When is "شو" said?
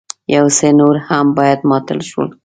2.09-2.23